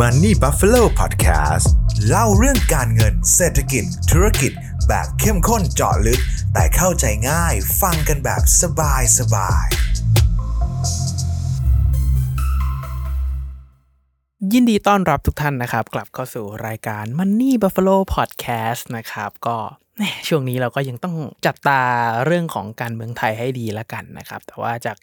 [0.00, 1.66] Money Buffalo Podcast
[2.08, 4.52] เล่าเรื่องการเงินเศรษฐกิจ ธุรกิจ
[4.88, 6.20] แบบเข้มข้นเจาะลึก
[6.54, 9.66] แต่เข้าใจง่ายฟังกันแบบสบายสบาย
[14.52, 19.56] ยินดีต้อนรับทุกท่านนะครับ กลับเข้าสู่รายการ Money Buffalo Podcast นะครับ ก็
[20.28, 21.80] ช่วงนี้เราก็ยังต้องจับตา
[22.24, 24.96] เรื่องของการเมืองไทยให้ดีละกันนะครับ แต่ว่าจาก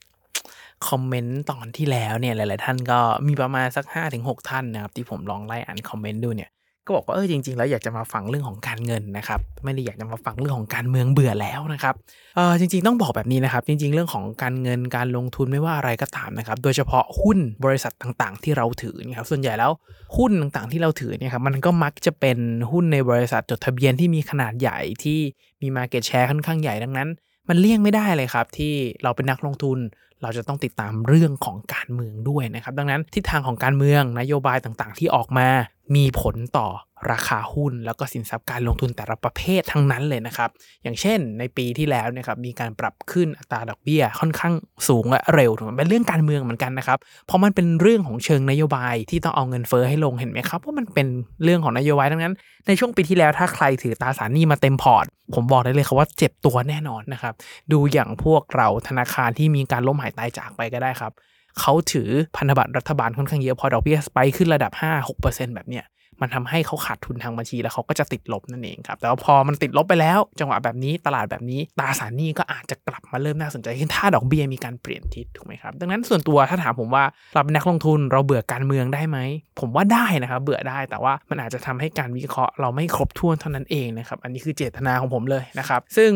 [0.90, 3.86] คอมเมนต์ตอนที่แล้วเนี่ยหลาย ๆ ท่านก็มีประมาณสัก
[4.18, 6.52] 5-6 ท่านนะครับที่ผมลองไล่อ่านคอมเมนต์ดูเนี่ย
[6.86, 11.96] ก็บอกว่าเออจริง ๆ แล้วอยากจะมาฟังเรื่องของการเงินนะครับไม่ได้อยากจะมาฟังเรื่องของการเมืองเบื่อแล้วนะครับ
[12.36, 19.72] เออจริง ๆ ต้องบอกแบบนี้นะครับจริง ๆ เรื่องของการเงินการลงทุนไม่ว่าอะไรก็ตามนะครับโดยเฉพาะหุ้นบริษัทต่างๆ ที่เราถือนี่ยครับส่วนใหญ่แล้ว
[20.18, 22.38] หุ้นต่างๆ ที่เราถือเนี่ยครับมันก็มักจะเป็น
[22.72, 25.20] หุ้นในบริษัทจดทะเบียนที่มีขนาดใหญ่ที่
[25.62, 27.10] มี Market Share ค่อนข้างใหญ่ดังนั้น
[27.50, 28.74] มันเลี่ยงไม่ได้เลยครับที่
[29.04, 29.80] เราเป็นนักลงทุน
[30.22, 35.48] เราจะต้องติดตามเรื่องของการเมืองด้วยนะครับ ดังนั้นทิศทางของการเมืองนโยบายต่างๆ ที่ออกมา
[35.96, 36.68] มีผลต่อ
[37.12, 40.50] ราคาหุ้น แล้วก็สินทรัพย์การลงทุนแต่ละประเภททั้งนั้นเลยนะครับ
[40.84, 44.54] อย่างเช่น ในปีที่แล้วนะครับมีการปรับขึ้นอัตราดอกเบี้ยค่อนข้าง
[44.88, 51.08] สูงและเร็วถูกไหมเป็นเรื่องการเมืองเหมือนกันนะครับ เพราะมันเป็นเรื่องของเชิงนโยบายที่ต้องเอาเงินเฟ้อให้ลงเห็นไหมครับว่ามันเป็น
[51.44, 52.36] เรื่องของนโยบายดังนั้น
[52.68, 57.34] ในช่วงปีที่แล้วถ้าใครถือตราสารหนี้มาเต็มพอร์ต ผมบอกได้เลยครับว่าเจ็บตัวแน่นอนนะครับ
[57.72, 61.12] ดูอย่างพวกเราธนาคารที่มีการล้มหายตายจากไปก็ได้ครับ
[61.60, 64.72] เขาถือพันธบัตรรัฐบาลค่อนข้างเยอะพอดอกเบี้ยสไปขึ้นระดับ
[65.14, 65.86] 5-6%แบบเนี้ย
[66.24, 77.04] มันทำให้เขาขาดทุนทางบัญชีแล้วเขาก็จะติดลบนั่นเองครับ แต่ว่าพอมันติดลบไปแล้ว จังหวะแบบนี้ตลาดแบบนี้ตราสารหนี้ก็อาจจะกลับมาเริ่มน่าสนใจขึ้นถ้าดอกเบี้ยมีการเปลี่ยนทิศถูกไหมครับ ดังนั้นส่วนตัวถ้าถามผมว่า
[77.34, 79.18] เราเป็นนักลงทุนเราเบื่อการเมืองได้ไหม
[79.60, 86.12] ผมว่าได้นะครับเบื่อได้แต่ว่ามันอาจจะทำให้การวิเคราะห์เราไม่ครบถ้วนเท่านั้นเองนะครับอันนี้คือเจตนาของผมเลยนะครับซึ่ง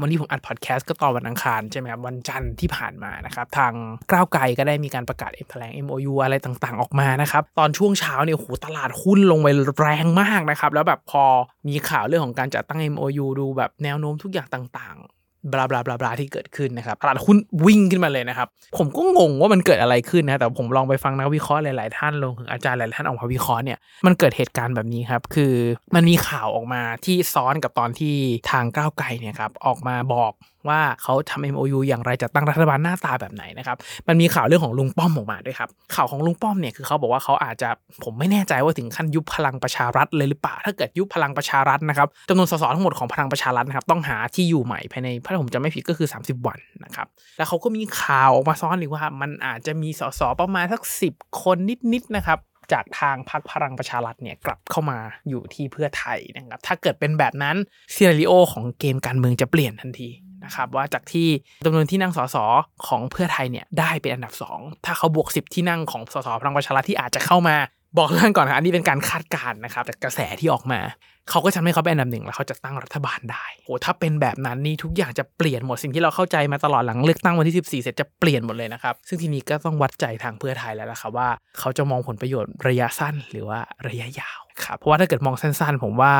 [0.00, 3.72] วันนี้ผมอัดพอดแคสต์ก็ตอนวันอังคารใช่ไหมครับวันจันทร์ที่ผ่านมานะครับทาง
[4.10, 11.24] ก้าวไกลก็ได้มีการประกาศเอ็มแถลง MOU อะไรต่างๆ ออกมานะครับตอนช่วงเช้าเนี่ยโหตลาดหุ้นลงไปแรงมากนะครับแล้วแบบพอ
[11.68, 25.54] มีข่าวเรื่องของการจัดตั้ง MOU ดูแบบแนวโน้มทุกอย่างต่างๆ บลาบลาบลาบลาที่เกิดขึ้นนะครับตลาดหุ้นวิ่งขึ้นมาเลยนะครับ ผมก็งงว่ามันเกิดอะไรขึ้นนะแต่ผมลองไปฟังนักวิเคราะห์หลาย ๆ ท่านลงถึงอาจารย์หลายท่านออกมาวิเคราะห์เนี่ยมันเกิดเหตุการณ์แบบนี้ครับ คือ
[25.94, 28.14] มันมีข่าวออกมาที่ซ้อนกับตอนที่
[28.50, 30.32] ทางก้าวไกลเนี่ยครับออกมาบอก
[30.68, 33.76] ว่าเขาทำ MOU อย่างไรจะตั้งรัฐบาลหน้าตาแบบไหนนะครับ
[34.08, 37.68] มันมีข่าวเรื่องของลุงป้อมออกมาด้วยครับ ข่าวของลุงป้อมเนี่ยคือเขาบอกว่าเขาอาจจะ
[38.04, 47.06] ผมไม่แน่ใจว่าถึงขั้นยุบพลังประชารัฐเลยหรือเปล่า ถ้าเกิดยุบพลังประชารัฐนะครับจำนวนสสทั้งหมดของพลังประชารัฐนะครับต้องหาที่อยู่ใหม่ภายในถ้าผมจะไม่ผิดก็คือ 30 วันนะครับ
[47.38, 51.56] แล้วเขาก็มีข่าวออกมาซ้อนอีกว่า มันอาจจะมีสสประมาณสักสิบคน
[51.92, 52.40] นิดๆนะครับ
[52.72, 54.98] จากทางพรรคพลังประชารัฐเนี่ยกลับเข้ามา
[55.28, 57.56] อยู่ที่เพื่อไทยนะครับถ้าเกิดเป็นแบบนั้น
[57.94, 60.08] ซีนารีโอของเกมการเมืองจะเปลี่ยนทันที
[60.44, 61.28] นะครับว่าจากที่
[61.64, 62.36] จำนวนที่นั่งสส
[62.86, 67.56] ของเพื่อไทยเนี่ยได้เป็นอันดับ 2 ถ้าเขาบวก 10 ที่นั่งของสสพลังประชารัฐที่อาจจะเข้ามา
[67.98, 70.80] บอกเรื่องก่อนนะอันนี้เป็นการคาดการณ์นะครับจากกระแสที่ออกมา
[71.30, 81.28] เขาก็ทำให้เขาเป็นอันดับหนึ่งแล้วเขาจะตั้งรัฐบาลได้โหถ้าเป็นแบบนั้นนี่ทุกอย่างจะเปลี่ยนหมดสิ่งที่เราเข้าใจมาตลอดหลังเลือกตั้งวันที่ 14 เสร็จจะเปลี่ยนหมดเลยนะครับ ซึ่งทีนี้ก็ต้องวัดใจทางเพื่อไทยแล้วล่ะครับว่า
[81.58, 86.14] เขาจะมองผลประโยชน์ระยะสั้นหรือว่าระยะยาวครับเพราะว่าถ้าเกิดมองสั้นๆ ผมว่า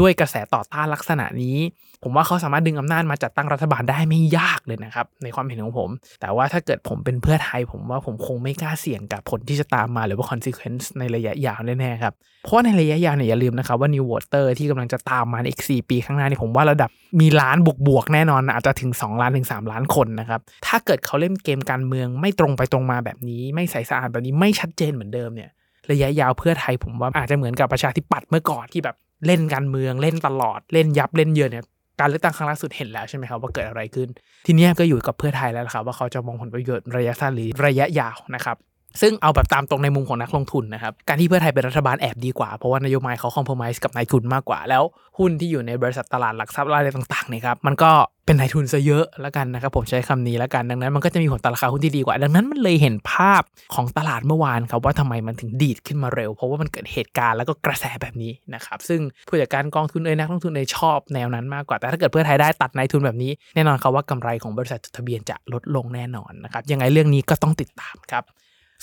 [0.00, 1.56] ด้วยกระแสต่อต้านลักษณะนี้
[2.02, 17.56] ผมว่าเขาสามารถดึงอำนาจมาจัดตั้งรัฐบาลได้ไม่ยากเลยนะครับ ในความเห็นของผม แต่ว่าถ้าเกิดผมเป็นเพื่อไทย ผมว่าผมคงไม่กล้าเสี่ยงกับผลที่จะตามมาหรือว่า consequence ในระยะยาวแน่ๆครับ เพราะว่าในระยะยาวเนี่ยอย่าลืมนะครับว่า new voter ที่กำลังจะตามมาในอีก 4 ปีข้างหน้านี่ผมว่าระดับมีล้าน
[17.88, 25.50] บวกๆแน่นอนอาจจะถึง 2 ล้านถึง 3 ล้านคนนะครับถ้าเกิดเขาเล่นเกมการเมืองไม่ตรงไปตรงมาแบบนี้ ไม่ใสสะอาดแบบนี้ไม่ชัดเจนเหมือนเดิมเนี่ย
[25.90, 31.64] ระยะยาวเพื่อไทยผมว่าอาจจะเหมือนกับประชาธิปัตย์เมื่อก่อนที่แบบเล่นการเมืองเล่นตลอดเล่นยับเล่นเยือนเนี่ย
[32.00, 34.08] การเลือกตั้งครั้งล่าสุดเห็นแล้วใช่ไหมครับว่าเกิดอะไรขึ้น
[34.46, 38.56] ทีนี้ก็อยู่กับเพื่อไทยแล้วครับว่าเขาจะมองผลประโยชน์ระยะสั้นหรือระยะยาวนะครับ
[39.00, 44.82] ซึ่งเอาแบบตามตรงในมุมของนักลงทุนนะครับ การที่เพื่อไทยเป็นรัฐบาลแอบดีกว่า เพราะว่านโยบายเขาคอมเพลมไส์กับนายทุนมากกว่า แล้ว
[45.18, 47.90] หุ้นที่อยู่ในบริษัทตลาดหลักทรัพย์อะไรต่างๆเนี่ยครับมันก็
[48.26, 53.42] เป็นนายทุนซะเยอะแล้วกันนะครับผมใช้คำนี้แล้วกันดังนั้น มันก็จะมีผลต่อราคาหุ้นที่ดีกว่า ดังนั้นมันเลยเห็นภาพ
[53.74, 68.24] ของตลาดเมื่อวานครับว่าทำไมมันถึงดีดขึ้นมาเร็ว เพราะว่ามันเกิดเหตุการณ์แล้วก็กระแสแบบนี้นะครับซึ่งผู้จัดการกองทุนเอ่ยนักลงทุนเอ่ยชอบแนวนั้นมากกว่าแต่ถ้าเกิดเพื่อไทยได้ตัดนายทุนแบบนี้แน่นอนครับว่ากำไรของบริษัทจดทะเบียนจะลดลงแน่นอนนะครับยังไงเรื่องนี้ก็ต้องติดตามครับ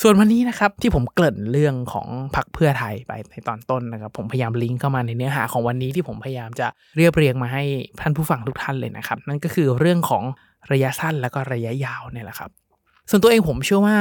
[0.02, 7.64] ส่วนวันนี้นะครับที่ผมเกริ่นเรื่องของพรรคเพื่อไทยไปในตอนต้นนะครับ ผมพยายามลิงก์เข้ามาในเนื้อหาของวันนี้ที่ผมพยายามจะเรียบเรียงมาให้
[8.02, 10.24] ท่านผู้ฟังทุกท่านเลยนะครับ นั่นก็คือเรื่องของ
[10.72, 12.50] ระยะสั้นแล้วก็ระยะยาวเนี่ยแหละครับ
[13.10, 13.98] ส่วนตัวเองผมเชื่อว่า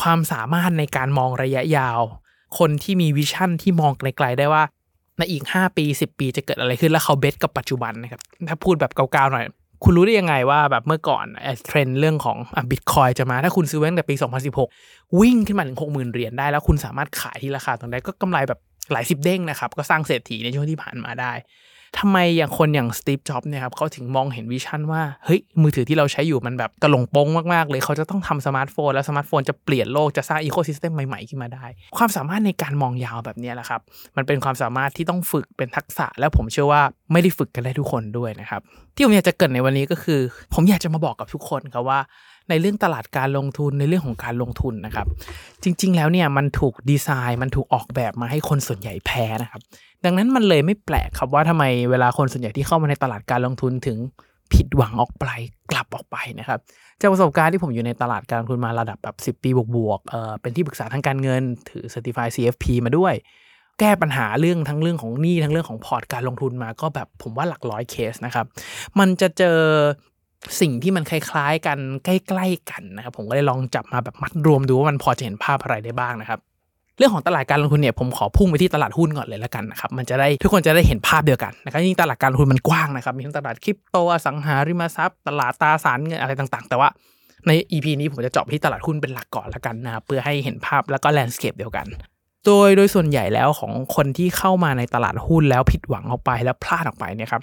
[0.00, 2.00] ความสามารถในการมองระยะยาว
[2.58, 4.62] คนที่มี vision ที่มองไกลๆได้ว่า
[5.18, 9.46] ในอีก 5 ปี 10 ปีจะเกิดอะไรขึ้นแล้วเขา base กับปัจจุบันนะครับถ้าพูดแบบเก่าๆหน่อย
[9.84, 11.26] คุณรู้ได้ยังไงว่าแบบเมื่อก่อน
[11.66, 12.36] เทรนเรื่องของ
[12.70, 14.14] บิตคอยจะมา ถ้าคุณซื้อไว้ตั้งแต่ปี
[14.66, 18.60] 2016 วิ่งขึ้นมาถึง 60,000 เหรียญได้ แล้วคุณสามารถขายที่ราคาตรงนั้นก็กำไรแบบ
[18.92, 21.32] หลายสิบเด้งนะครับ ก็สร้างเศรษฐีในช่วงที่ผ่านมาได้
[21.98, 31.64] ทำไมอย่างคนอย่างสตีฟจ็อบส์เนี่ยครับเขาถึงมองเห็น vision ว่าเฮ้ยมือถือที่เราใช้อยู่มันแบบกะหลั่วปั้วะมากๆเลยเขาจะต้องทำสมาร์ทโฟน แล้วสมาร์ทโฟนจะเปลี่ยนโลกจะสร้าง ecosystem ใหม่ๆขึ้นมาได้
[31.96, 33.80] ความสามารถในการมองยาวแบบนี้แหละครับ
[34.16, 36.82] มันเป็นความสามารถที่ต้องฝึกเป็นทักษะ แล้วผมเชื่อว่า
[37.12, 38.60] ไม่ได้ฝึกกันได้ทุกคนด้วยนะครับ
[38.94, 40.20] ที่ผมอยากจะเกิดในวันนี้ก็คือ
[40.54, 42.00] ผมอยากจะมาบอกกับทุกคนครับว่า
[42.50, 45.06] ในเรื่องตลาดการลงทุนในเรื่องของการลงทุนนะครับ
[45.62, 49.60] จริง ๆ แล้วเนี่ยมันถูกดีไซน์มันถูกออกแบบมาให้คนส่วนใหญ่แพ้นะครับ
[50.04, 53.98] ดังนั้นมันเลยไม่แปลกครับว่าทำไมเวลาคนส่วนใหญ่ที่เข้ามาในตลาดการลงทุนถึง
[54.52, 55.24] ผิดหวังออกไป
[55.70, 56.60] กลับออกไปนะครับ
[57.00, 63.14] จากประสบการณ์ที่ผมอยู่ในตลาดการลงทุนมาระดับแบบ10 ปีบวกๆเออเป็นที่ปรึกษาทางการเงิน ถือ Certified CFP มาด้วย
[63.80, 68.46] แก้ปัญหาเรื่องทั้งเรื่องของหนี้ทั้งเรื่องของพอร์ตการลงทุนมาก็แบบผมว่าหลักร้อยเคสนะครับ
[68.98, 69.58] มันจะเจอ
[70.60, 76.40] สิ่งที่มันคล้ายๆกันใกล้ๆกันนะครับผมก็เลยลองจับมาแบบมัดรวมดูว่ามันพอจะเห็นภาพอะไรได้บ้างนะครับ
[76.98, 86.88] เรื่องของตลาดการลงทุนเนี่ยผมขอพุ่งไปที่ตลาดหุ้นก่อนเลยแล้วกันนะครับมันจะได้ทุกคนจะได้เห็นภาพเดียวกันนะครับยิ่งตลาดการลงทุนมันกว้างนะครับมีทั้งตลาดคริปโตอสังหาริมทรัพย์ ตลาดตราสารเงินอะไรต่างๆ แต่ว่า
[87.46, 91.86] ใน EP นี้ผมจะเจาะที่ตลาดหุ้นเป็นหลักก่อนแล้วกันนะครับเพื่อให้เห็นภาพแล้วก็แลนด์สเคปเดียวกัน
[92.46, 97.42] โดยโดยส่วนใหญ่แล้วของคนที่เข้ามาในตลาดหุ้นแล้วผิดหวังออกไปแล้วพลาดออกไปเนี่ยครับ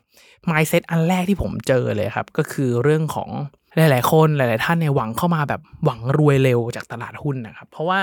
[0.50, 3.30] mindset อันแรกที่ผมเจอเลยครับ ก็คือเรื่องของ
[3.76, 8.02] หลาย ๆ คนหลาย ๆ ท่านในหวังเข้ามาแบบหวังรวยเร็วจากตลาดหุ้นนะครับ เพราะว่า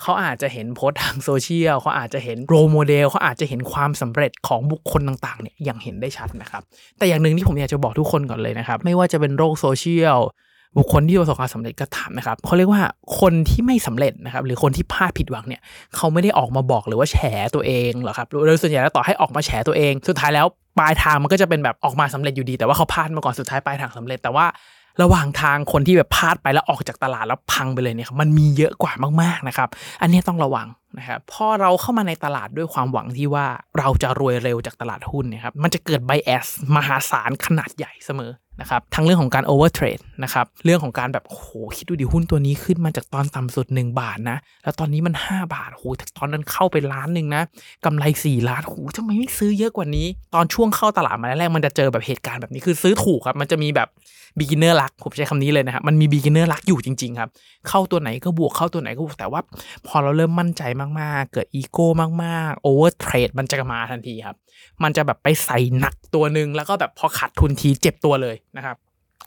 [0.00, 6.62] เขาอาจจะเห็นโพสต์ทางโซเชียลเขาอาจจะเห็น role model เขาอาจจะเห็นความสำเร็จของบุคคลต่าง ๆ เนี่ยอย่างเห็นได้ชัดนะครับ
[6.98, 10.18] แต่อย่างหนึ่งที่ผมอยากจะบอกทุกคนก่อนเลยนะครับ ไม่ว่าจะเป็นโลกโซเชียล
[10.78, 12.82] บุคคลที่ประสบความสำเร็จก็ตามนะครับเขาเรียกว่า
[13.20, 15.60] คนที่ไม่สำเร็จนะครับหรือคนที่พลาดผิดหวังเนี่ย
[15.96, 17.16] เขาไม่ได้ออกมาบอกหรือว่าแฉ
[17.54, 20.46] ตัวเองหรอกครับโดยส่วนใหญ่แล้วต่อให้ออกมาแฉตัวเอง สุดท้ายแล้ว
[20.78, 24.46] ปลายทางมันก็จะเป็นแบบออกมาสำเร็จอยู่ดี แต่ว่าเขาพลาดมาก่อนสุดท้ายปลายทางสำเร็จแต่ว่า
[25.02, 28.92] ระหว่างทางคนที่แบบพลาดไปแล้วออกจากตลาดแล้วพังไปเลยเนี่ยครับมันมีเยอะกว่า
[29.22, 29.68] มากๆนะครับ
[30.02, 30.68] อันนี้ต้องระวัง
[30.98, 33.46] นะครับพอเราเข้ามาในตลาดด้วยความหวังที่ว่า
[33.78, 36.46] เราจะรวยเร็วจากตลาดหุ้นเนี่ยครับมันจะเกิด bias
[36.76, 38.30] มหาศาลขนาดใหญ่เสมอ
[38.60, 41.44] นะครับทั้งเรื่องของการ overtrade นะครับเรื่องของการแบบโห
[41.76, 45.82] คิดดูดิหุ้นตัวนี้ขึ้นมาจากตอนต่ำสุด 1 บาทนะ แล้วตอนนี้มัน 5 บาทโห
[46.18, 47.42] ตอนนั้นเข้าไปล้านหนึ่งนะ
[47.84, 53.88] กำไร 4 ล้านโหทำไมไม่ซื้อเยอะกว่านี้ ตอนช่วงเข้าตลาดมาแรกมันจะเจอแบบเหตุการณ์แบบนี้คือซื้อถูกครับ มันจะมีแบบ
[54.38, 57.30] beginner luck ผมใช้คำนี้เลยนะครับมันมี beginner luck อยู่จริงๆครับ
[57.68, 59.40] เข้าตัวไหนก็บวกเข้าตัวไหนก็บวกแต่ว่า
[59.86, 60.62] พอเราเริ่มมั่นใจ
[61.00, 61.88] มากๆ เกิดอีโก้
[62.24, 64.36] มากๆ overtrade มันจะมาทันทีครับ
[64.82, 68.76] มันจะแบบไปใส่หนักตัวหนึ่งแล้วก็แบบพอขาดทุนทีเจ็บตัวเลยนะครับ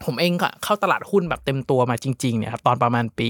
[0.04, 3.28] ผมเองก็เข้าตลาดหุ้นแบบเต็มตัวมาจริงๆเนี่ยครับตอนประมาณปี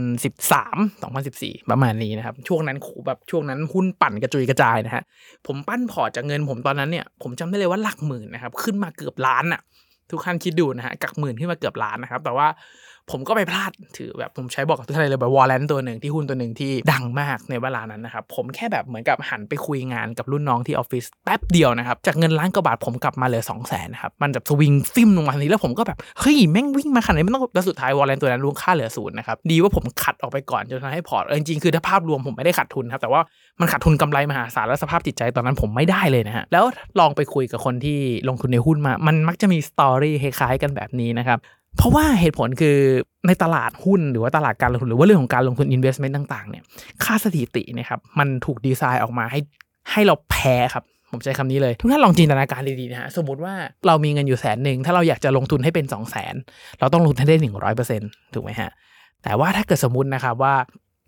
[0.00, 5.02] 2013 2014 ประมาณนี้นะครับ ช่วงนั้นโหแบบช่วงนั้นหุ้นปั่นกระจุยกระจายนะฮะ
[5.46, 9.60] ผมปั้นพอร์ตจากเงินผมตอนนั้นเนี่ยผมจำได้เลยว่าหลักหมื่นนะครับขึ้นมาเกือบล้านอะ
[10.10, 12.46] ทุกท่านคิดดูนะฮะหลักหมื่นขึ้นมาเกือบล้านนะครับ แต่ว่า
[13.10, 33.20] ผมก็ไปพลาดถือแบบผมใช้บอกกับทุกท่านเลยแบบ warrant ตัวหนึ่งที่หุ้นตัวหนึ่งที่ดังมากในเวลานั้นนะครับ ผมแค่แบบเหมือนกับหันไปคุยงานกับรุ่นน้องที่ออฟฟิศแป๊บเดียวนะครับ จากเงินล้านกว่าบาทผมกลับมาเหลือสองแสนนะครับ มันแบบสวิงฟิมลงมาทันทีแล้วผมก็แบบ เฮ้ย แม่งวิ่งมาขนาดนี้มันต้องแล้วสุดท้าย warrant ตัวนั้นมูลค่าเหลือศูนย์นะครับดีว่าผม cut ออกไปก่อนจนทำให้พอร์ตจริงๆคือถ้าภาพรวมผมไม่ได้ขาดทุนครับแต่ว่า
[33.60, 36.64] มันขาดทุนกำไรมหาศาลแล้วสภาพจิตใจตอนนั้นผมไม่ได้เลยนะฮะแล้ว
[37.00, 37.98] ลองไปคุยกับคนที่
[38.28, 41.38] ลงทุนในหุ้นมา มันมักจะมีสตอรี่คล้ายๆกันแบบนี้นะครับ
[41.76, 42.76] เพราะว่าเหตุผลคือ
[43.26, 46.62] ในตลาดหุ้นหรือว่าตลาดการลงทุนหรือว่าเรื่องของการลงทุน investment ต่างๆเนี่ย
[47.04, 49.40] ค่าสถิตินะครับมันถูกดีไซน์ออกมาให้
[49.90, 53.54] ให้เราแพ้ครับผมใช้คำนี้เลย ทุกท่านลองจินตนาการดีๆนะฮะสมมติว่า
[53.86, 56.34] เรามีเงินอยู่แสนหนึ่งถ้าเราอยากจะลงทุนให้เป็น2องแสน
[56.80, 58.70] เราต้องลงทุนให้ได้หนึ่งร้อยเปอร์เซ็นต์ถูกไหมฮะ
[59.24, 60.54] แต่ว่าถ้าเกิดสมมตินะครับว่า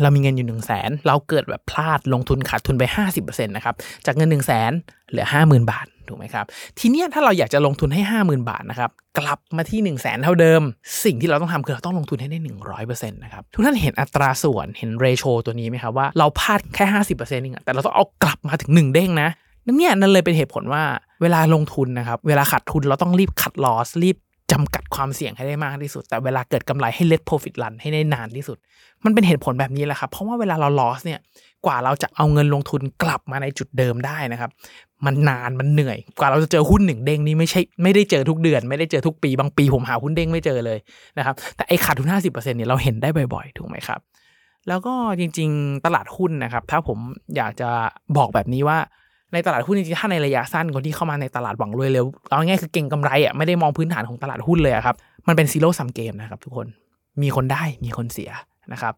[0.02, 2.84] เรามีเงินอยู่หนึ่งแสนเราเกิดแบบพลาดลงทุนขาดทุนไป
[3.16, 3.74] 50%นะครับ
[4.06, 4.70] จากเงิน1นึ่งแสน
[5.10, 6.44] เหลือ 50,000 บาท ถูกไหมครับ
[6.78, 10.62] ทีเนี้ยถ้าเราอยากจะลงทุนให้ 50,000 บาทนะครับ กลับมาที่ 1 0 0 0 0แสนเท่าเดิม
[11.04, 12.38] สิ่งที่เราต้องทำคือเราต้องลงทุนให้ได้
[12.76, 19.28] 100%นะครับ ทุกท่านเห็นอัตราส่วนเห็นเรโชตัวนี้ไหมครับว่าเราพลาดแค่ 50%เองแต่เราต้องเอากลับมาถึง 1 เด้งนะ
[19.66, 20.82] นั่นเนี่ยนั่นเลยเป็นเหตุผลว่า
[21.22, 24.16] เวลาลงทุนนะครับเวลาขาดทุนเราต้องรีบคัดลอสรีบ
[24.52, 28.58] จำกัดความเสี่ยงให้ได้มากที่สุด แต่เวลาเกิดกำไรให้ let profit run ให้ได้นานที่สุด
[29.04, 31.20] มันเป็นเหตุผลแบบนี้แหละครับ เพราะว่าเวลาเรา loss เนี่ย
[31.66, 34.50] กว่าเราจะเอาเงินลงทุนกลับมาในจุดเดิมได้นะครับ
[35.06, 40.78] มันนานมันเหนื่อย กว่าเราจะเจอหุ้นหนึ่งเด้งนี่ไม่ใช่ไม่ได้เจอทุกเดือน ไม่ได้เจอทุกปีบางปีผมหาหุ้นเด้งไม่เจอเลย
[41.18, 44.00] นะครับแต่ไอ้ขาดทุน50%เนี่ยเราเห็นได้บ่อยๆ ถูกไหมครับ
[44.68, 46.98] แล้วก็จริง ๆ ตลาดหุ้นนะครับ ถ้าผม
[47.36, 47.70] อยากจะ
[48.16, 48.78] บอกแบบนี้ว่า
[49.32, 54.96] ในตลาดหุ้นจริงๆถ้าในระยะสั้นคนที่เข้ามาในตลาดหวังรวยเร็วเอาง่ายคือเก่งกำไรอะไม่ได้มองพื้นฐานของตลาดหุ้นเลยครับ
[55.28, 56.66] มันเป็นซีโร่ซัมเกมนะครับทุกคน
[57.22, 58.30] มีคนได้มีคนเสีย
[58.72, 58.94] นะครับ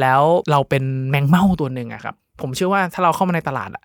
[0.00, 3.84] แล้วเราเป็นแมงเม่าตัวหนึ่งอะครับผมเชื่อว่าถ้าเราเข้ามาในตลาดอะ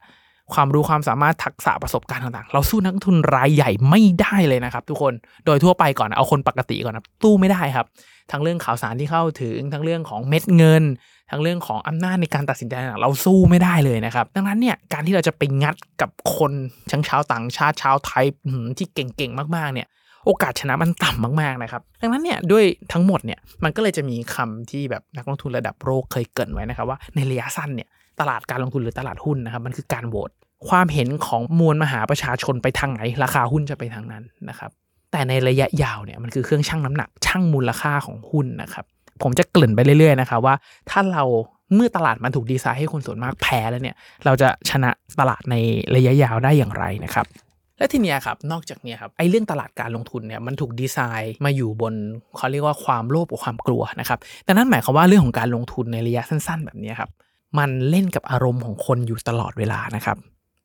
[0.53, 5.13] ความรู้ความสามารถทักษะประสบการณ์ต่างๆ เราสู้นักทุนรายใหญ่ไม่ได้เลยนะครับ ทุกคน
[5.45, 7.85] โดยทั่วไปก่อนเอาคนปกติก่อนนะตู้ไม่ได้ครับ
[8.31, 10.83] ทั้งเรื่องข่าวสารที่เข้าถึงทั้งเรื่องของเม็ดเงิน
[11.31, 16.51] ทั้งเรื่องของอำนาจในการตัดสินใจเราสู้ไม่ได้เลยนะครับ ดังนั้นเนี่ยการที่เราจะไปงัดกับคน
[16.91, 18.25] ทั้งชาวต่างชาติชาวไทย
[18.77, 19.87] ที่เก่งๆมากๆเนี่ย
[20.25, 27.87] โอกาสชนะมันต่ำมากๆนะครับ ดังนั้นเนี่ยด้วยทั้งหมดเนี่ยมันก็เลยจะมีคำที่แบบนักลงทุนระดับโลกเคยเกินไว้นะครับว่าในระยะสั้นเนี่ย
[28.19, 30.29] ตลาดการลงทุนหรือตลาดหุ้นนะครับมันคือการโหวต
[30.69, 34.71] ความเห็นของมวลมหาประชาชนไปทางไหน ราคาหุ้นจะไปทางนั้นนะครับ
[35.11, 38.85] แต่ในระยะยาวเนี่ยมันคือเครื่องชั่งน้ำหนักชั่งมูลค่าของหุ้นนะครับ
[39.23, 40.55] ผมจะเกริ่นไปเรื่อยๆนะครับว่า
[40.89, 41.23] ถ้าเรา
[41.73, 43.95] เมื่อตลาดมันถูกดีไซน์ให้คนส่วนมากแพ้แล้วเนี่ย
[44.25, 45.55] เราจะชนะตลาดใน
[45.95, 47.25] ระยะยาวได้อย่างไรนะครับ
[47.77, 51.93] และทีเนี้ยครับนอกจากนี้ครับไอ้เรื่องตลาดการลงทุนเนี่ยมันถูกดีไซน์มาอยู่บน
[52.37, 57.09] เขาเรียกว่าความโลภกับความกลัวนะครับแต่นั่นหมายความว่าเรื่องของการลงทุนในระยะสั้น ๆ แบบนี้ครับ
[57.59, 60.17] มันเล่นกับอารมณ์ของคนอยู่ตลอดเวลานะครับ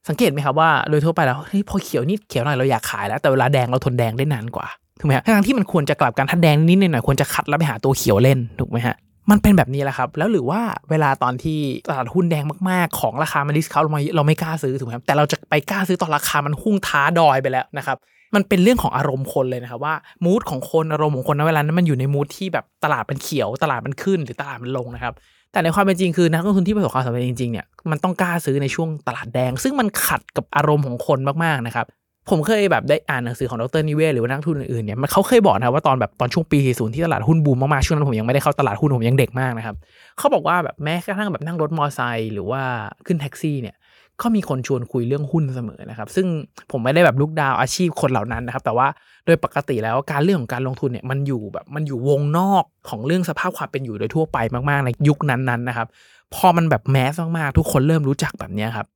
[0.09, 4.67] สังเกตไหมครับว่าโดยทั่วไปแล้วเฮ้ยพอเขียวนิดเขียวหน่อยเราอยากขายแล้ว แต่เวลาแดงเราทนแดงได้นานกว่า
[5.01, 8.97] ถูกไหมฮะทั้งที่มันควรจะกลับกันถ้าแดงนิดหน่อยควรจะคัดแล้วไปหาตัวเขียวเล่นถูกไหมฮะ
[9.31, 10.61] มันเป็นแบบนี้แหละครับ แล้วหรือว่า
[10.91, 11.59] เวลาตอนที่
[11.89, 17.97] ตลาดหุ้นแดงมากๆ ของราคามันดิสคาวลงมาเราไม่กล้าซื้อถูกไหมครับแต่เราจะไปกล้าซื้อตอนราคามันหุ้งท้าดอยไปแล้วนะครับ
[18.35, 19.95] มันเป็นเรื่องของอารมณ์คนเลยนะครับว่า
[20.25, 25.15] มูดของคนอารมณ์ของคนในเวลานั้นมันอยู่ในมูดที่แบบตลาดมันเขียว ตลาดมันขึ้นหรือตลาดมันลงนะครับ
[25.53, 31.87] แต่ในความเป็นจริงคือนักลงทุนที่ประสบความสำเร็จจริงๆเนี่ยมันต้องกล้าซื้อในช่วงตลาดแดง ซึ่งมันขัดกับอารมณ์ของคนมากๆนะครับ
[32.31, 39.77] ผมเคยแบบได้อ่านหนังสือของดรนิเวศหรือว่านักทุนอื่นๆเนี่ยมันเขาเคยบอกนะว่าตอนแบบตอนช่วงปี40ที่ตลาดหุ้นบูมมากๆช่วงนั้นผมยังไม่ได้เข้าตลาดหุ้นผมยังเด็กมากนะครับ
[40.19, 42.63] เขาบอกว่าแบบแม้กระทั่งแบบนั่งรถมอเตอร์ไซค์หรือว่า
[43.07, 43.77] ขึ้นแท็กซี่เนี่ย
[44.23, 46.27] ก็มีคนชวนคุยเรื่องหุ้นเสมอนะครับ ซึ่ง
[46.71, 48.87] ผมไม่ได้แบบลุกดาวอาชีพคนเหล่านั้นนะครับ แต่ว่า
[49.27, 54.39] โดยปกติแล้วการเรื่องของการลงทุนเนี่ยมันอยู่แบบมันอยู่วงนอกของเรื่องสภาพความเป็นอยู่โดยทั่วไป
[54.71, 55.89] มากๆในยุคนั้นๆนะครับ
[56.35, 58.89] พอมันแบบแมสมากๆทุกคนเริ่มรู้จักแบบนี้ครับ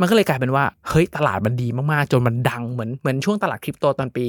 [0.00, 4.26] มันก็เลยกลายเป็นว่า เฮ้ย ตลาดมันดีมาก ๆ จนมันดังเหมือนเหมือนช่วงตลาดคริปโตตอนปี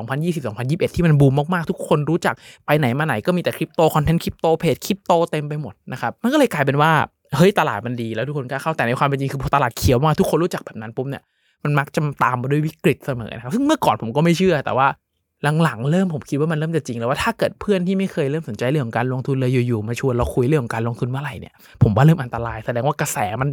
[0.00, 2.34] 2020-2021 ที่มันบูมมาก ๆ ทุกคนรู้จัก
[2.66, 6.92] ไปไหนมาไหนก็มีแต่คริปโต คอนเทนต์คริปโตเพจคริปโตเต็มไปหมดนะครับ มันก็เลยกลายเป็นว่า
[7.36, 11.22] เฮ้ยตลาดมันดีแล้วทุกคนก็เข้าแต่ในความเป็นจริงคือพอตลาดเขียวมาทุกคนรู้จักแบบนั้นปุ๊บเนี่ย
[11.64, 14.88] มันมักจะตามมาด้วยวิกฤตเสมอนะครับซึ่งเมื่อก่อนผมก็ไม่เชื่อแต่ว่า
[15.62, 23.48] หลังๆเริ่มผมคิดว่ามันเริ่มจะจริงแล้วว่าถ้าเกิดเพื่อนที่ไม่เคยเริ่มสนใจเรื่องของการลงทุนเลยอยู่ๆมาชวนเราคุยเรื่องของการลงทุนเมื่อไหร่เนี่ยผมว่าเริ่มอันตรายแสดงว่ากระแสมัน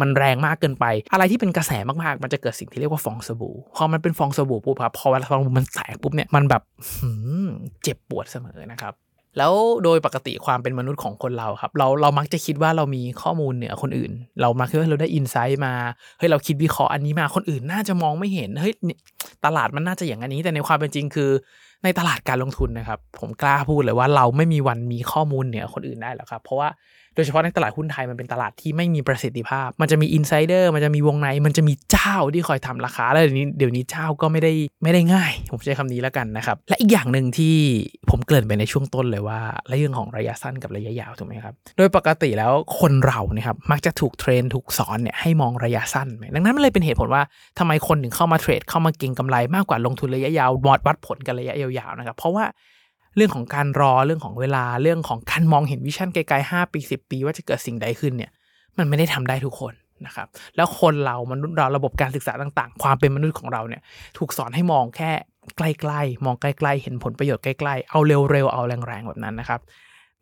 [0.00, 6.62] มันแรงมากเกินไป อะไรที่เป็นกระแสมากๆ มันจะเกิดสิ่งที่เรียกว่าฟองสบู่พอมันเป็นฟองสบู่ปุ๊บครับพอเวลาฟองสบู่มันแตกปุ๊บเนี่ยมันแบบ
[7.82, 8.94] เจ็บปวดเสมอนะครับ
[9.38, 9.52] แล้ว
[9.84, 15.74] โดยปกติความเป็นมนุษย์ของคนเราครับ เราเรามักจะคิดว่าเรามีข้อมูลเหนือคนอื่น เรามักคิดว่าเราได้อินไซต์มา
[16.18, 18.74] เฮ้ยเราคิดวิเคราะห์อันนี้มาคนอื่นน่าจะมองไม่เห็นเฮ้ย
[19.44, 21.30] ตลาดมันน่าจะอย่างอันี้ แต่ในความเป็นจริงคือ
[21.84, 26.68] ในตลาดการลงทุนนะครับ ผมกล้าพูดเลยว่าเราไม่มีวันมีข้อมูลเหนือคนอื่นได้หรอกครับ เพราะว่า
[27.14, 34.52] โดยเฉพาะในตลาดหุ้นไทยมันเป็นตลาดที่ไม่มีประสิทธิภาพ มันจะมีอินไซเดอร์มันจะมีวงใน มันจะมีเจ้าที่คอยทำราคา แล้วเดี๋ยวนี้เดี๋ยวนี้เจ้าก็ไม่ได้
[34.82, 37.54] ไม่ได้ง่าย ผมใช้คำนี้แล้วกันนะครับ และอีกอย่างหนึ่งที่
[38.10, 47.22] ผมเกริ่นไปในช่วงต้นเลยว่าเรื่องของระยะสั้นกับระยะยาวถูกไหมครับ โดยปกติแล้วคนเรานี่ครับมักจะถูกเทรนถูกสอนเนี่ยให้มองระยะสั้น ดังนั้นมันเลยเป็นเหตุผลว่า
[47.58, 52.44] ทำไมคนถึงเข้ามาเทรดเข้ามาเก็งกำไรมากกว่าลงทุนระยะยาววัดวัดผลกันระยะยาวๆนะครับเพราะว่า
[53.16, 58.30] เรื่องของการรอเรื่องของเวลาเรื่องของการมองเห็นวิชั่นไกลๆ5ปี 10 ปี ว่าจะเกิดสิ่งใดขึ้นเนี่ย
[58.78, 59.74] มันไม่ได้ทำได้ทุกคน
[60.06, 63.82] นะครับแล้วคนเรามนุษย์เราระบบการศึกษาต่างๆ ความเป็นมนุษย์ของเราเนี่ย
[64.18, 65.10] ถูกสอนให้มองแค่
[65.56, 69.60] ใกล้ๆ มองใกล้ๆ เห็นผลประโยชน์ใกล้ๆ เอาเร็วๆ เอาแรงๆ แบบนั้นนะครับ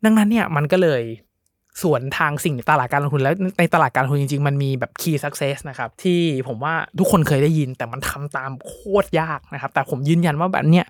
[0.03, 1.03] ดังนั้นเนี่ยมันก็เลย
[1.83, 10.85] ส่วนทางสิ่งตลาดการลงทุนแล้วในตลาดการลงทุนจริงๆ มันมีแบบ key success นะครับที่ผมว่าทุกคนเคยได้ยินแต่มันทำตามโคตรยากนะครับ แต่ผมยืนยันว่าแบบเนี้ย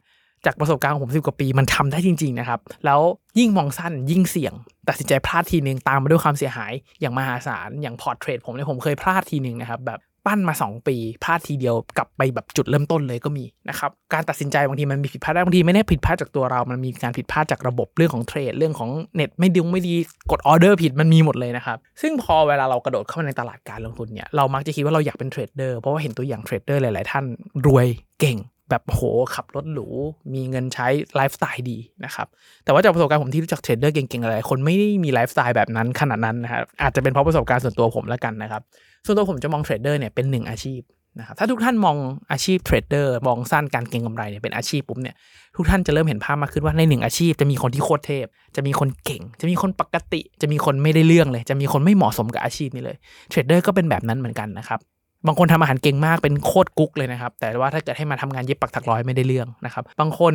[0.46, 3.01] จากประสบการณ์ของผมสิบกว่าปีมันทำได้จริงๆนะครับแล้ว
[3.39, 4.53] ยิ่งมองสั้นยิ่งเสี่ยง
[4.88, 19.93] ตัดสินใจพลาดทีหนึ่งตามมาด้วยความเสียหายอย่างมหาศาลอย่างพอร์ตเทรดผมเนี่ยผมเคยพลาดทีหนึ่งนะครับแบบปั้นมา 2 ปีพลาดทีเดียวกลับไปแบบจุดเริ่มต้นเลยก็มีนะครับการตัดสินใจบางทีมันมีผิดพลาดได้บางทีไม่ได้ผิดพลาดจากตัวเรา มันมีการผิดพลาดจากระบบเรื่องของเทรดเรื่องของเน็ตไม่ดีไม่ดี
[20.31, 27.25] กดออเดอร์ผิดมันมีหมดเลยนะครับซึ่งพอเวลาเรากระโดดเข้ามาในตลาดการลงทุนเนี่ยเรามักจะคิดว่าเราอยากเป็นเทรดเดอร์เพราะว่าเห็นตัวอย่างเทรดเดอร์หลาย ๆ ท่าน
[27.65, 27.88] รวย
[28.19, 28.38] เก่ง
[28.70, 29.02] แบบโห
[29.36, 29.88] ขับรถหรู
[30.34, 32.28] มีเงินใช้ไลฟ์สไตล์ดีนะครับ
[32.64, 38.62] แต่ว่าจากประสบการณ์ผมที่รู้จักเทรดเดอร์เก่งๆหลายคนไม่ได้มีไลฟ์สไตล์แบบนั้นขนาดนั้นนะครับอาจจะเป็นเพราะประสบการณ์ส่วนตัวผมแล้วกันนะครับ
[39.06, 40.82] ส่วนตัวผมจะมองเทรดเดอร์เนี่ยเป็นหนึ่งอาชีพ
[41.20, 41.98] นะครับถ้าทุกท่านมอง
[42.32, 45.16] อาชีพเทรดเดอร์มองสั้นการเก็งกำไรเนี่ยเป็นอาชีพปุ๊บเนี่ย
[45.56, 52.98] ทุกท่านจะเริ่มเห็นภาพมากขึ้นว่าในหนึ่งอาชีพจะมีคนที่โคตรเทพ จะมีคนเก่ง จะมีคนปกติ จะมีคนไม่ได้เรื่องเลย จะมีคนไม่เหมาะสมกับอาชีพนี้เลย
[53.30, 54.80] เทรดเดอร์ก็เป็นแบบนั้นเหมือนกันนะครับ
[55.28, 60.34] บางคนทำอาหารเก่งมากเป็นโคตรกุ๊กเลยนะครับ แต่ว่าถ้าเกิดให้มาทำงานเย็บปักถักร้อยไม่ได้เรื่องนะครับ บางคน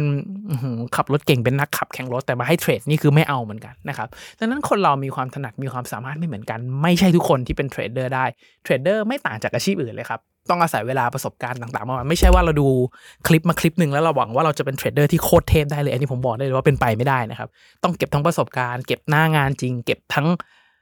[0.96, 8.24] ขับรถเก่งเป็นนักขับแข่งรถแต่มาให้เทรดนี่คือไม่เอาเหมือนกันนะครับดังนั้นคนเรามีความถนัดมีความสามารถไม่เหมือนกัน ไม่ใช่ทุกคนที่เป็นเทรดเดอร์ได้
[8.64, 12.68] เทรดเดอร์ไม่ต่างจากอาชีพอื่นเลยครับต้องอาศัยเวลาประสบการณ์ต่างๆมาไม่ใช่ว่าเราดู
[13.26, 17.48] คลิปมาคลิปหนึ่งแล้วเราหวังว่าเราจะเป็นเทรดเดอร์ที่โคตรเทพได้เลย อันนี้ผมบอกได้เลยว่าเป็นไปไม่ได้นะครับ
[17.82, 20.26] ต้องเก็บทั้งประสบการณ์ เก็บหน้างานจริง เก็บทั้ง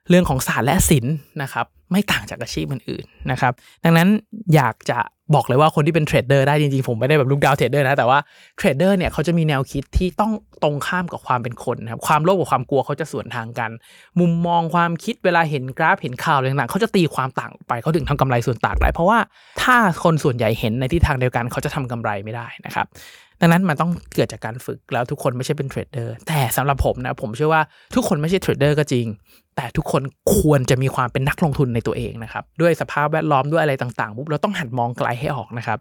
[0.09, 3.53] เรื่องของศาสตร์และศิลป์นะครับไม่ต่างจากอาชีพอื่นๆนะครับ
[3.85, 4.09] ดังนั้น
[4.55, 4.99] อยากจะ
[5.35, 8.19] บอกเลยว่าคนที่เป็นเทรดเดอร์ได้จริงๆ ผมไม่ได้แบบ look down เทรดเดอร์นะแต่ว่า
[8.57, 10.33] เทรดเดอร์เนี่ยเขาจะมีแนวคิดที่ต้อง
[10.63, 13.71] ตรงข้ามกับความเป็นคนนะครับความโลภกับความกลัวเขาจะสวนทางกัน
[14.21, 19.19] มุมมองความคิดเวลาเห็นกราฟเห็นข่าวอะไรต่างๆเขาจะตีความต่างไปเขาถึงทำกำไรส่วนต่างได้เพราะว่า
[19.63, 22.87] ถ้าคนส่วนใหญ่เห็นในทิศทางเดียวกันเขาจะทำกำไรไม่ได้นะครับ
[23.41, 27.63] ดังนั้นมันต้องเกิดจากการฝึกแล้วทุกคนไม่ใช่เป็นเทรดเดอร์แต่สำหรับผมนะผมเชื่อว่า
[27.95, 29.07] ทุกคนไม่ใช่เทรดเดอร์ก็จริง
[29.57, 30.03] แต่ทุกคน
[30.37, 35.79] ควรจะมีความเป็นนักลงทุนในตัวเองนะครับด้วยสภาพแวดล้อมด้วยอะไรต่างๆปุ๊บเราต้องหัดมองไกลให้ออกนะครับ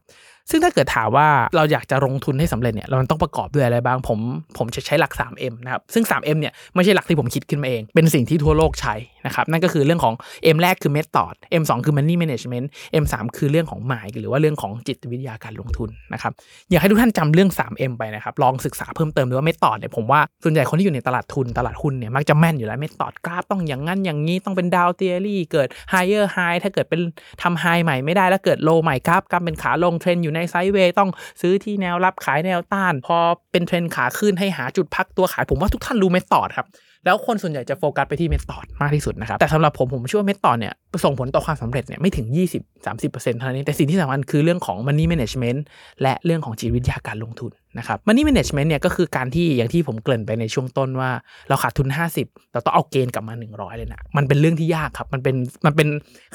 [0.50, 4.20] ซึ่งถ้าเกิดถามว่าเราอยากจะลงทุนให้สำเร็จเนี่ยเราต้องประกอบด้วยอะไรบ้างผม
[4.58, 10.14] ผมจะใช้หลัก 3M นะครับซึ่ง 3M เนี่ยไม่ใช่หลักที่ผมคิดขึ้นมาเอง เป็นสิ่งที่ทั่วโลกใช้นะครับนั่นก็คือเรื่องของ
[10.56, 12.66] M แรกคือ Method M 2 คือ Money Management
[13.04, 16.32] M 3คือเรื่องของ Mind หรือว่าเรื่องของจิตวิทยาการลงทุนนะครับ
[16.70, 27.02] อยากให้ทุกท่านจำเรื่อง 3M ไปนะครับลองศึกษาเพิ่มเติมดูว่า Method เนี่ยผมว่าส่วนใหญ่คนที่อยู่ในตลาดทุนตลาดหุ้นเนี่ยมักจะแม่นอยู่แล้ว Method กราฟต้องอย่างนั้นอย่างนี้ต้องเป็นดาวเทอรี่เกิด higher high ถ้าเกิดเป็น
[27.42, 31.10] ทำ high ใหม่ไม่ได้แล้วเกิด low ใหม่ครับกำเป็นขาลงเทรนอยู่ในไซด์เวย์ต้อง
[31.42, 33.18] ซื้อที่แนวรับขายแนวต้าน พอ
[33.52, 36.68] เป็นเทรนขาขึ้นให้หาจุดพักตัวขายผมว่าทุกท่านรู้เมธอดครับ
[37.06, 40.74] แล้วคนส่วนใหญ่จะโฟกัสไปที่เมธอดมากที่สุดนะครับ แต่สำหรับผมผมเชื่อว่าเมธอดเนี่ย
[41.06, 42.28] ส่งผลต่อความสำเร็จเนี่ยไม่ถึง
[42.76, 45.60] 20-30%เท่านั้นแต่สิ่งที่สำคัญคือเรื่องของ money management
[46.02, 51.10] และเรื่องของจิตวิทยาการลงทุนนะครับ money management เนี่ยก็คือการที่อย่างที่ผมเกริ่นไปในช่วงต้นว่า
[51.50, 51.88] เราขาดทุน
[52.22, 55.88] 50 เราต้องเอาเกณฑ์กลับมา 100 เลยนะ มันเป็นเรื่องที่ยากครับ มันเป็นมันเป็น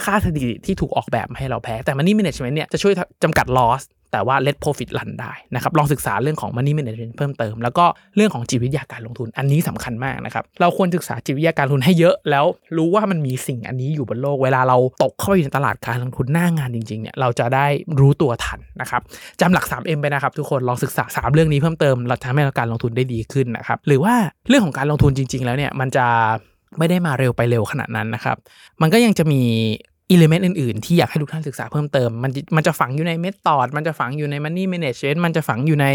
[0.04, 2.92] ค่าสถิติที่ถูกออกแบบให้เราแพ้ แต่ money management เนี่ยจะช่วย
[3.22, 3.82] จำกัด loss
[4.16, 7.84] แต่ว่า let profit run ได้นะครับลองศึกษาเรื่องของ money management เพิ่มเติม แล้วก็
[8.16, 12.44] เรื่องของจิตวิทยาการลงทุนอันนี้สำคัญมากนะครับเราควรศึกษาจิตวิทยาการลงทุนให้เยอะ แล้ว
[12.76, 17.66] รู้ว่ามันมีสิ่งอันนี้อยู่บนโลกเวลาเราตกเข้าไปในตลาดการลงทุนหน้างานจริงๆเนี่ยเราจะได้
[18.00, 19.02] รู้ตัวทันนะครับ
[19.40, 24.14] จำหลัก 3M ไปนะครับทุกคนลองศึกษา 3 เรื่องนี้เพิ่มเติมเราทำให้การลงทุนได้ดีขึ้นนะครับหรือว่า
[24.48, 26.06] เรื่องของการลงทุนจริง ๆ แล้วเนี่ยมันจะ
[26.78, 28.36] ไม่ได้มาเร็วไปเร็วขนาดนั้นนะครับ
[28.80, 29.42] มันก็ยังจะมี
[30.10, 35.86] element อื่น ๆ ที่อยากให้ทุกท่านศึกษาเพิ่มเติม มันมันจะฝังอยู่ใน method มันจะฝังอยู่ใน Money Management มันจะฝังอยู่ใน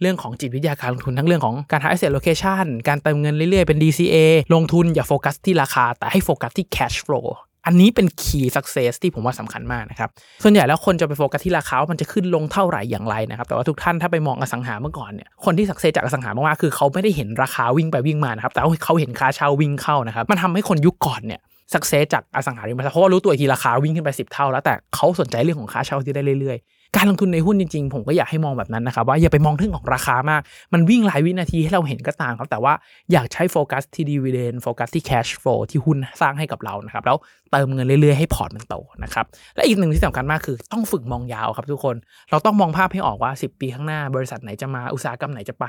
[0.00, 4.16] เรื่องของจิตวิทยาการลงทุนทั้งเรื่องของการหา asset allocation การเติมเงินเรื่อย ๆ เป็น DCA
[4.54, 7.26] ลงทุนอย่าโฟกัสที่ราคา แต่ให้โฟกัสที่ cash flow
[7.66, 10.10] อันนี้เป็น key success ที่ผมว่าสำคัญมากนะครับ
[10.42, 21.40] ส่วนใหญ่แล้วคนจะไปโฟกัสที่ราคาว่ามันจะขึ้นลงเท่าไหร่อย่างไรนะครับ แต่ว่าทุกท่านถ้าไปมองอสังหาเมื่อก่อนเนี่ย คนที่ success จากอสังหามากๆคือเขาไม่ได้เห็นราคาวิ่งไปวิ่งมานะครับ แต่เขาเห็นค่าเช่าวิ่งเข้านะครับ มันทำให้คนยุคก่อนเนี่ย
[21.74, 32.72] success จากอสังหาริมทรัพย์เพราะว่ารู้ตัวทีราคาวิ่งขึ้นไป 10 เท่าแล้วแต่เขาสนใจเรื่องของค่าเช่าที่ได้เรื่อยๆ การลงทุนในหุ้นจริงๆ ผมก็อยากให้มองแบบนั้นนะครับว่าอย่าไปมองเรื่องของราคามาก มันวิ่งรายวินาทีให้เราเห็นก็ตามครับ แต่ว่า
[33.12, 37.16] อยากใช้โฟกัสที่ dividend โฟกัสที่ cash flow ที่หุ้นสร้างให้กับเรานะครับแล้ว
[37.52, 41.96] เติมเงินเรื่อยๆให้พอร์ตมันโตนะครับและอีกหนึ่งที่สำคัญมากคือต้องฝึกมองยาวครับทุกคน
[42.30, 45.66] เราต้องมองภาพให้ออกว่า 10 ปีข้างหน้าบริษัทไหนจะมาอุตสาหกรรมไหนจะไป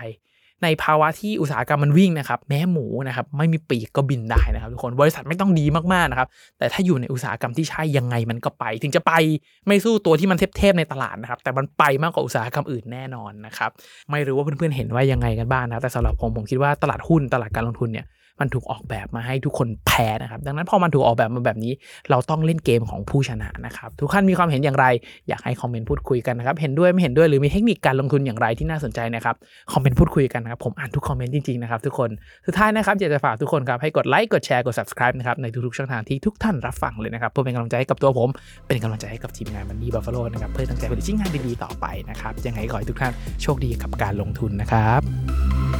[0.64, 9.14] ในภาวะที่อุตสาหกรรมมันวิ่งนะครับ แม้หมูนะครับไม่มีปีกก็บินได้นะครับทุกคนบริษัทไม่ต้องดีมากๆนะครับ แต่ถ้าอยู่ในอุตสาหกรรมที่ใช่ยังไงมันก็ไป ถึงจะไป
[9.68, 13.72] ไม่สู้ตัวที่มันเทพๆในตลาดนะครับ แต่มันไปมากกว่าอุตสาหกรรมอื่นแน่นอนนะครับ
[14.12, 18.06] ไม่รู้ว่าเพื่อนๆเห็นว่ายังไงกันบ้างนะแต่สำหรับผมผมคิดว่าตลาดหุ้นตลาดการลงทุนเนี่ย
[18.40, 21.74] มันถูกออกแบบมาให้ทุกคนแพ้นะครับ ดังนั้นพอมันถูกออกแบบมาแบบนี้
[22.10, 24.86] เราต้องเล่นเกมของผู้ชนะนะครับ ทุกท่านมีความเห็นอย่างไร
[25.30, 29.36] อยากให้คอมเมนต์พูดคุยกันนะครับ เห็นด้วยไม่เห็นด้วยหรือมีเทคนิคการลงทุนอย่างไรที่น่าสนใจนะครับ
[29.74, 32.10] คอมเมนต์พูดคุยกันนะครับ ผมอ่านทุกคอมเมนต์จริงๆนะครับทุกคน
[32.48, 38.30] สุดท้ายนะครับอยากจะฝากทุกคนครับให้กดไลค์ กดแชร์ กด subscribe นะครับในทุกๆช่องทางที่ทุกท่านรับฟังเลยนะครับเพื่อเป็นกำลังใจให้กับตัวผม
[38.68, 45.73] เป็นกำลังใจให้กับทีมงานมันดีบัฟฟาโลนะครับเพื่อตั้งใจผลิตชิ้นงานดีๆต่อไปนะครับยังไงขอให้ทุกท่านโชคดีกับการลงทุนนะครับ